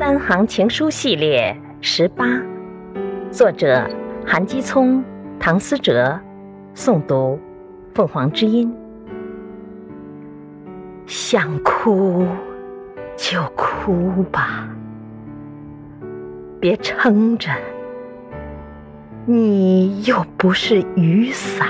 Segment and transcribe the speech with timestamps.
[0.00, 2.24] 三行情书系列十八，
[3.30, 3.86] 作者
[4.26, 5.04] 韩基聪、
[5.38, 6.18] 唐思哲，
[6.74, 7.38] 诵读
[7.94, 8.74] 凤凰之音。
[11.04, 12.26] 想哭
[13.14, 14.66] 就哭吧，
[16.58, 17.50] 别撑着，
[19.26, 21.68] 你又不是雨伞。